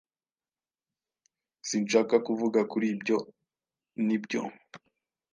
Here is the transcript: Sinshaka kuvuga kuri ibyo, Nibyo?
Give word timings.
Sinshaka 1.67 2.15
kuvuga 2.25 2.59
kuri 2.71 2.85
ibyo, 2.95 3.17
Nibyo? 4.05 4.41